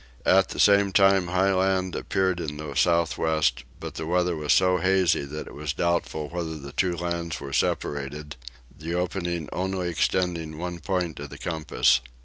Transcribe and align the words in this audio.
At 0.25 0.49
the 0.49 0.59
same 0.59 0.91
time 0.91 1.27
high 1.27 1.53
land 1.53 1.95
appeared 1.95 2.39
in 2.39 2.57
the 2.57 2.73
south 2.73 3.19
west; 3.19 3.63
but 3.79 3.93
the 3.93 4.07
weather 4.07 4.35
was 4.35 4.51
so 4.51 4.77
hazy 4.77 5.25
that 5.25 5.45
it 5.45 5.53
was 5.53 5.73
doubtful 5.73 6.27
whether 6.29 6.57
the 6.57 6.71
two 6.71 6.97
lands 6.97 7.39
were 7.39 7.53
separated, 7.53 8.35
the 8.75 8.95
opening 8.95 9.47
only 9.53 9.89
extending 9.89 10.57
one 10.57 10.79
point 10.79 11.19
of 11.19 11.29
the 11.29 11.37
compass. 11.37 12.01